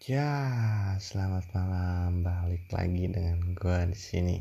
[0.00, 2.24] Ya, selamat malam.
[2.24, 4.40] Balik lagi dengan gue di sini.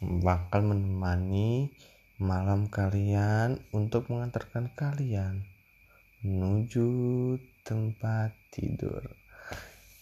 [0.00, 1.68] Bakal menemani
[2.16, 5.44] malam kalian untuk mengantarkan kalian
[6.24, 6.88] menuju
[7.68, 9.04] tempat tidur.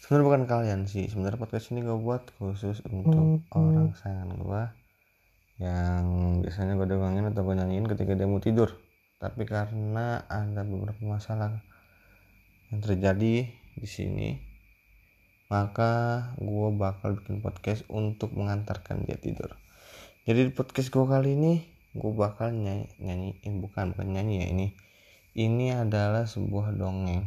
[0.07, 1.11] Sebenarnya bukan kalian sih.
[1.11, 4.65] Sebenarnya podcast ini gue buat khusus untuk orang sayangan gue
[5.67, 6.07] yang
[6.47, 8.71] biasanya gue dongengin atau gue nyanyiin ketika dia mau tidur.
[9.19, 11.59] Tapi karena ada beberapa masalah
[12.71, 14.55] yang terjadi di sini
[15.47, 19.55] maka gue bakal bikin podcast untuk mengantarkan dia tidur.
[20.27, 21.63] Jadi di podcast gue kali ini
[21.95, 24.67] gue bakal nyanyi, nyanyiin bukan bukan nyanyi ya ini.
[25.37, 27.23] Ini adalah sebuah dongeng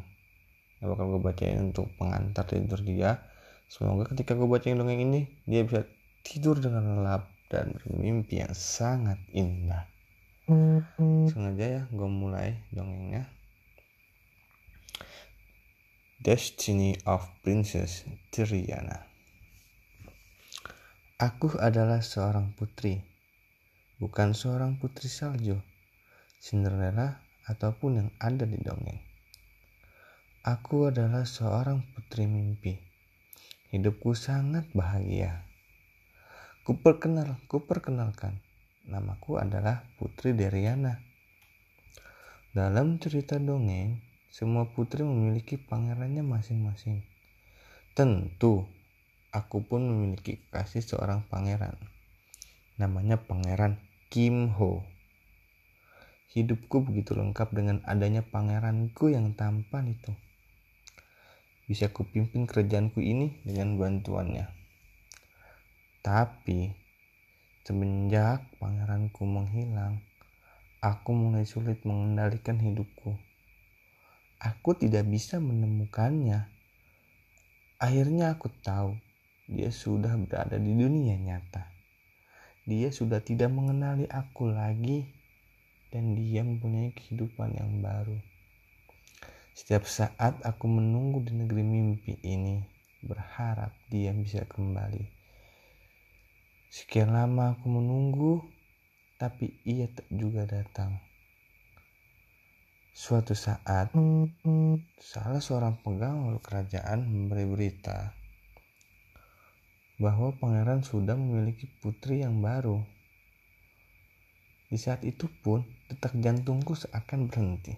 [0.83, 3.23] yang bakal gue bacain untuk pengantar tidur dia.
[3.71, 5.87] Semoga ketika gue bacain dongeng ini dia bisa
[6.27, 9.87] tidur dengan lelap dan bermimpi yang sangat indah.
[11.31, 13.38] Sengaja ya gue mulai dongengnya
[16.19, 19.07] Destiny of Princess Triana.
[21.15, 22.99] Aku adalah seorang putri,
[24.03, 25.55] bukan seorang putri salju,
[26.43, 28.99] Cinderella ataupun yang ada di dongeng.
[30.43, 32.75] Aku adalah seorang putri mimpi.
[33.71, 35.47] Hidupku sangat bahagia.
[36.67, 38.43] Kuperkenal, kuperkenalkan,
[38.91, 40.99] namaku adalah Putri Deriana.
[42.51, 47.01] Dalam cerita dongeng, semua putri memiliki pangerannya masing-masing.
[47.97, 48.61] Tentu,
[49.33, 51.73] aku pun memiliki kasih seorang pangeran.
[52.77, 53.81] Namanya Pangeran
[54.13, 54.85] Kim Ho.
[56.29, 60.13] Hidupku begitu lengkap dengan adanya pangeranku yang tampan itu.
[61.65, 64.45] Bisa kupimpin kerjaanku ini dengan bantuannya.
[66.05, 66.69] Tapi,
[67.65, 70.05] semenjak pangeranku menghilang,
[70.85, 73.17] aku mulai sulit mengendalikan hidupku
[74.39, 76.47] Aku tidak bisa menemukannya.
[77.75, 78.95] Akhirnya aku tahu
[79.51, 81.67] dia sudah berada di dunia nyata.
[82.63, 85.11] Dia sudah tidak mengenali aku lagi
[85.91, 88.15] dan dia mempunyai kehidupan yang baru.
[89.59, 92.63] Setiap saat aku menunggu di negeri mimpi ini,
[93.03, 95.03] berharap dia bisa kembali.
[96.71, 98.39] Sekian lama aku menunggu,
[99.19, 101.08] tapi ia tak juga datang.
[102.89, 103.93] Suatu saat,
[104.97, 108.17] salah seorang pegawai kerajaan memberi berita
[109.99, 112.79] bahwa pangeran sudah memiliki putri yang baru.
[114.71, 117.75] Di saat itu pun, detak jantungku seakan berhenti.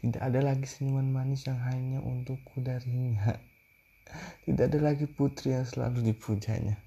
[0.00, 3.36] Tidak ada lagi senyuman manis yang hanya untukku darinya.
[4.48, 6.80] Tidak ada lagi putri yang selalu dipujanya.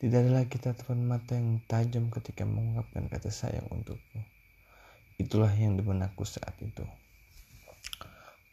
[0.00, 4.35] Tidak ada lagi tatapan mata yang tajam ketika mengungkapkan kata sayang untukku.
[5.16, 6.84] Itulah yang di benakku saat itu.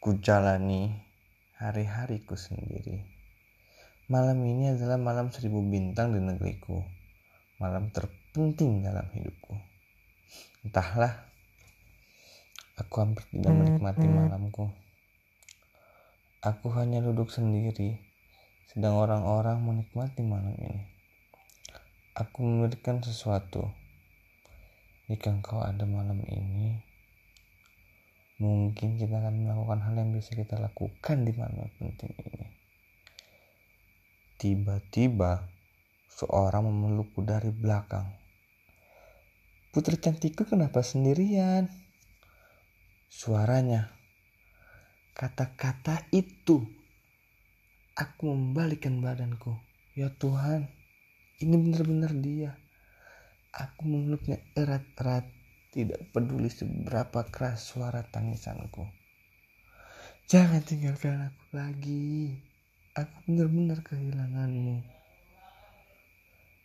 [0.00, 0.96] Ku jalani
[1.60, 3.04] hari-hariku sendiri.
[4.08, 6.80] Malam ini adalah malam seribu bintang di negeriku.
[7.60, 9.52] Malam terpenting dalam hidupku.
[10.64, 11.28] Entahlah,
[12.80, 14.72] aku hampir tidak menikmati malamku.
[16.40, 18.00] Aku hanya duduk sendiri,
[18.72, 20.84] sedang orang-orang menikmati malam ini.
[22.16, 23.68] Aku memberikan sesuatu
[25.04, 26.80] jika engkau ada malam ini,
[28.40, 32.48] mungkin kita akan melakukan hal yang bisa kita lakukan di malam yang penting ini.
[34.40, 35.44] Tiba-tiba,
[36.08, 38.08] seorang memelukku dari belakang.
[39.74, 41.68] Putri cantikku kenapa sendirian?
[43.12, 43.92] Suaranya,
[45.12, 46.64] kata-kata itu.
[47.94, 49.54] Aku membalikan badanku.
[49.94, 50.72] Ya Tuhan,
[51.38, 52.63] ini benar-benar dia.
[53.54, 55.30] Aku memeluknya erat-erat,
[55.70, 58.82] tidak peduli seberapa keras suara tangisanku.
[60.26, 62.34] Jangan tinggalkan aku lagi.
[62.98, 64.82] Aku benar-benar kehilanganmu.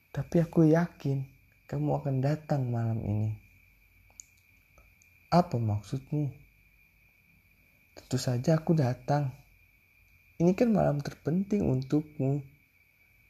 [0.10, 1.30] Tapi aku yakin
[1.70, 3.38] kamu akan datang malam ini.
[5.30, 6.34] Apa maksudmu?
[7.94, 9.30] Tentu saja aku datang.
[10.42, 12.42] Ini kan malam terpenting untukmu.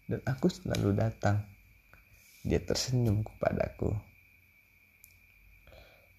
[0.08, 1.44] Dan aku selalu datang.
[2.50, 3.94] Dia tersenyum kepadaku.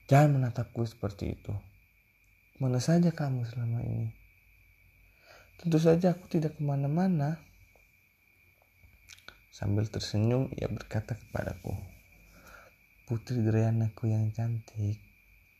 [0.07, 1.51] Jangan menatapku seperti itu.
[2.63, 4.15] Mana saja kamu selama ini?
[5.59, 7.43] Tentu saja aku tidak ke mana-mana.
[9.51, 11.75] Sambil tersenyum, ia berkata kepadaku,
[13.11, 15.03] Putri Drianaku yang cantik,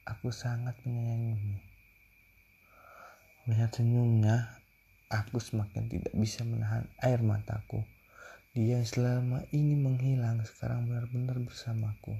[0.07, 1.59] aku sangat menyayangimu.
[3.51, 4.55] Melihat senyumnya,
[5.11, 7.83] aku semakin tidak bisa menahan air mataku.
[8.51, 12.19] Dia selama ini menghilang sekarang benar-benar bersamaku.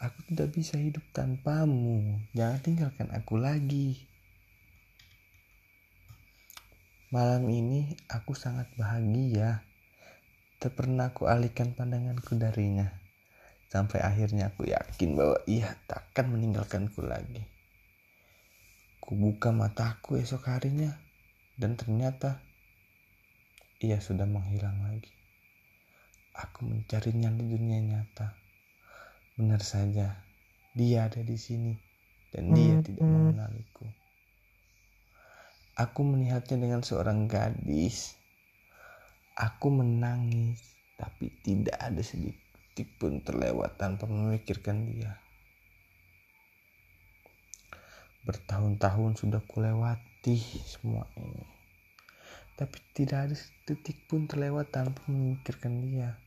[0.00, 2.16] Aku tidak bisa hidup tanpamu.
[2.32, 4.08] Jangan tinggalkan aku lagi.
[7.12, 9.60] Malam ini aku sangat bahagia.
[10.56, 12.88] Tak pernah aku alihkan pandanganku darinya.
[13.68, 17.44] Sampai akhirnya aku yakin bahwa ia takkan meninggalkanku lagi.
[18.96, 20.96] Kubuka mataku esok harinya
[21.60, 22.40] dan ternyata
[23.82, 25.10] ia sudah menghilang lagi.
[26.38, 28.30] Aku mencarinya di dunia nyata.
[29.34, 30.22] Benar saja,
[30.72, 31.74] dia ada di sini
[32.30, 33.90] dan dia tidak mengenaliku.
[35.74, 38.14] Aku melihatnya dengan seorang gadis.
[39.34, 40.62] Aku menangis,
[40.94, 45.18] tapi tidak ada sedikit pun terlewat tanpa memikirkan dia.
[48.22, 51.61] Bertahun-tahun sudah kulewati semua ini.
[52.52, 56.20] Tapi tidak ada detik pun terlewat tanpa memikirkan dia.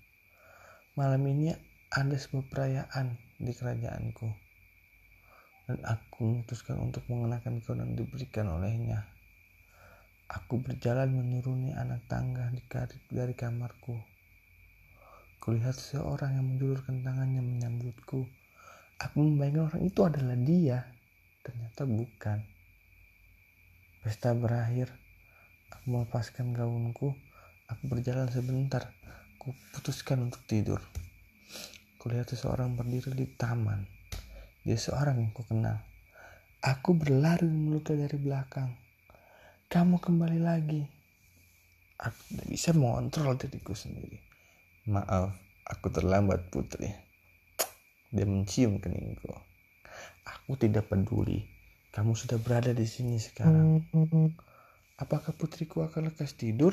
[0.98, 1.54] Malam ini
[1.92, 4.28] ada sebuah perayaan di kerajaanku.
[5.66, 9.06] Dan aku memutuskan untuk mengenakan kau yang diberikan olehnya.
[10.26, 12.62] Aku berjalan menuruni anak tangga di
[13.14, 13.94] dari kamarku.
[15.38, 18.26] Kulihat seorang yang menjulurkan tangannya menyambutku.
[18.98, 20.80] Aku membayangkan orang itu adalah dia.
[21.46, 22.40] Ternyata bukan.
[24.02, 25.05] Pesta berakhir.
[25.72, 27.16] Aku melepaskan gaunku.
[27.72, 28.94] Aku berjalan sebentar.
[29.40, 30.84] Aku putuskan untuk tidur.
[31.98, 33.86] Kulihat seseorang berdiri di taman.
[34.62, 35.82] Dia seorang yang kukenal.
[36.62, 38.86] Aku berlari memeluknya dari belakang
[39.66, 40.88] kamu kembali lagi.
[41.98, 44.22] Aku tidak bisa mengontrol diriku sendiri.
[44.88, 45.36] Maaf,
[45.66, 46.94] aku terlambat putri.
[48.14, 49.34] Dia mencium keningku.
[50.24, 51.44] Aku tidak peduli.
[51.92, 53.84] Kamu sudah berada di sini sekarang.
[54.96, 56.72] Apakah putriku akan lekas tidur?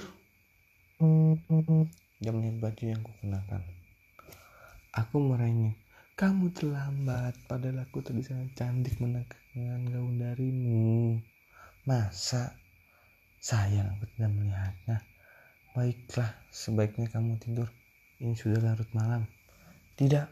[2.22, 3.62] Dia melihat baju yang kukenakan.
[4.94, 5.74] Aku meraihnya.
[6.14, 11.19] Kamu terlambat, padahal aku tadi sangat cantik menekan gaun darimu.
[11.82, 12.54] Masa
[13.42, 15.02] Sayang aku tidak melihatnya.
[15.74, 17.66] Baiklah, sebaiknya kamu tidur.
[18.22, 19.26] Ini sudah larut malam.
[19.98, 20.30] Tidak,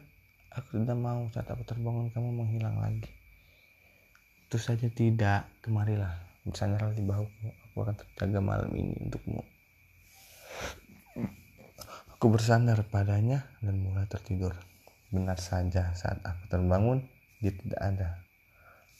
[0.55, 3.11] aku tidak mau saat aku terbangun kamu menghilang lagi.
[4.47, 5.43] Itu saja tidak.
[5.59, 7.47] Kemarilah, bersandarlah di bahuku.
[7.71, 9.41] Aku akan terjaga malam ini untukmu.
[12.13, 14.53] Aku bersandar padanya dan mulai tertidur.
[15.09, 17.01] Benar saja saat aku terbangun,
[17.41, 18.09] dia tidak ada.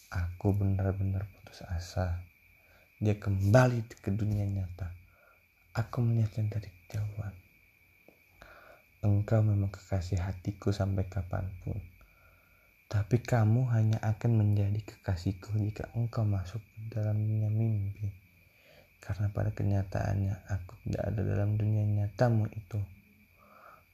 [0.09, 2.19] Aku benar-benar putus asa.
[2.97, 4.89] Dia kembali ke dunia nyata.
[5.77, 7.33] Aku melihatnya dari kejauhan.
[9.01, 11.90] Engkau memang kekasih hatiku sampai kapan pun.
[12.91, 18.11] Tapi kamu hanya akan menjadi kekasihku jika engkau masuk ke dalam dunia mimpi.
[18.99, 22.83] Karena pada kenyataannya aku tidak ada dalam dunia nyatamu itu.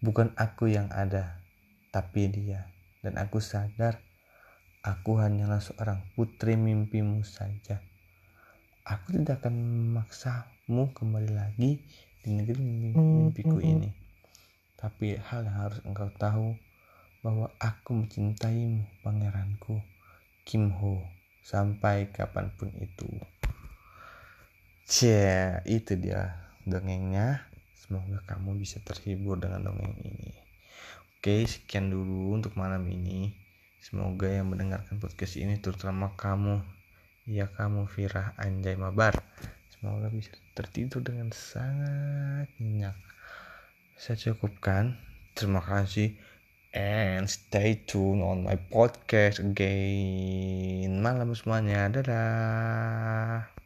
[0.02, 1.46] Bukan aku yang ada,
[1.94, 2.74] tapi dia.
[3.06, 4.02] Dan aku sadar
[4.82, 7.78] aku hanyalah seorang putri mimpimu saja.
[8.82, 11.86] Aku tidak akan memaksamu kembali lagi
[12.26, 12.66] di negeri
[12.98, 13.94] mimpiku ini.
[14.74, 16.58] Tapi hal yang harus engkau tahu
[17.28, 19.84] bahwa aku mencintaimu, pangeranku,
[20.48, 21.04] Kim Ho,
[21.44, 23.12] sampai kapan pun itu.
[24.88, 27.44] Cie, itu dia dongengnya.
[27.76, 30.32] Semoga kamu bisa terhibur dengan dongeng ini.
[31.20, 33.36] Oke, sekian dulu untuk malam ini.
[33.84, 36.60] Semoga yang mendengarkan podcast ini terutama kamu
[37.24, 39.16] Ya kamu Firah Anjay Mabar
[39.72, 42.98] Semoga bisa tertidur dengan sangat nyenyak
[43.96, 45.00] Saya cukupkan
[45.38, 46.20] Terima kasih
[46.78, 51.02] And stay tuned on my podcast again.
[51.02, 51.90] Malam semuanya.
[51.90, 53.57] Dadah